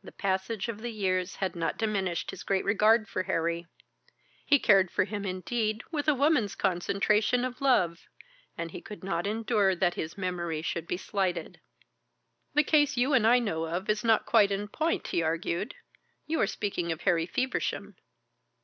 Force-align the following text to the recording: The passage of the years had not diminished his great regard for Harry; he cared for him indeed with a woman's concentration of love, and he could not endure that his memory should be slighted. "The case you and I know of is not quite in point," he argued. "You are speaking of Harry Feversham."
The 0.00 0.12
passage 0.12 0.68
of 0.68 0.80
the 0.80 0.92
years 0.92 1.34
had 1.42 1.56
not 1.56 1.76
diminished 1.76 2.30
his 2.30 2.44
great 2.44 2.64
regard 2.64 3.08
for 3.08 3.24
Harry; 3.24 3.66
he 4.44 4.60
cared 4.60 4.92
for 4.92 5.02
him 5.06 5.24
indeed 5.24 5.82
with 5.90 6.06
a 6.06 6.14
woman's 6.14 6.54
concentration 6.54 7.44
of 7.44 7.60
love, 7.60 8.06
and 8.56 8.70
he 8.70 8.80
could 8.80 9.02
not 9.02 9.26
endure 9.26 9.74
that 9.74 9.94
his 9.94 10.16
memory 10.16 10.62
should 10.62 10.86
be 10.86 10.96
slighted. 10.96 11.58
"The 12.54 12.62
case 12.62 12.96
you 12.96 13.12
and 13.12 13.26
I 13.26 13.40
know 13.40 13.64
of 13.64 13.90
is 13.90 14.04
not 14.04 14.24
quite 14.24 14.52
in 14.52 14.68
point," 14.68 15.08
he 15.08 15.20
argued. 15.20 15.74
"You 16.28 16.40
are 16.40 16.46
speaking 16.46 16.92
of 16.92 17.00
Harry 17.00 17.26
Feversham." 17.26 17.96